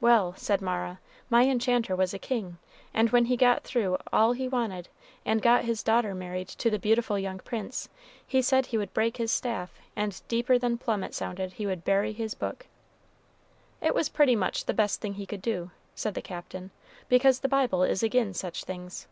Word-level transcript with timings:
"Well," 0.00 0.32
said 0.38 0.62
Mara, 0.62 1.00
"my 1.28 1.42
enchanter 1.46 1.94
was 1.94 2.14
a 2.14 2.18
king; 2.18 2.56
and 2.94 3.10
when 3.10 3.26
he 3.26 3.36
got 3.36 3.62
through 3.62 3.98
all 4.10 4.32
he 4.32 4.48
wanted, 4.48 4.88
and 5.22 5.42
got 5.42 5.66
his 5.66 5.82
daughter 5.82 6.14
married 6.14 6.48
to 6.48 6.70
the 6.70 6.78
beautiful 6.78 7.18
young 7.18 7.40
prince, 7.40 7.86
he 8.26 8.40
said 8.40 8.64
he 8.64 8.78
would 8.78 8.94
break 8.94 9.18
his 9.18 9.30
staff, 9.30 9.68
and 9.94 10.22
deeper 10.28 10.58
than 10.58 10.78
plummet 10.78 11.12
sounded 11.12 11.52
he 11.52 11.66
would 11.66 11.84
bury 11.84 12.14
his 12.14 12.32
book." 12.32 12.64
"It 13.82 13.94
was 13.94 14.08
pretty 14.08 14.34
much 14.34 14.64
the 14.64 14.72
best 14.72 15.02
thing 15.02 15.12
he 15.12 15.26
could 15.26 15.42
do," 15.42 15.70
said 15.94 16.14
the 16.14 16.22
Captain, 16.22 16.70
"because 17.10 17.40
the 17.40 17.46
Bible 17.46 17.82
is 17.82 18.02
agin 18.02 18.32
such 18.32 18.64
things." 18.64 19.06